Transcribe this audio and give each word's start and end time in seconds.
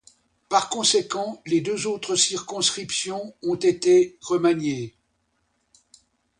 Par 0.49 0.67
conséquent 0.69 1.43
les 1.45 1.61
deux 1.61 1.85
autres 1.85 2.15
circonscriptions 2.15 3.35
ont 3.43 3.53
été 3.55 4.17
remaniées. 4.21 4.95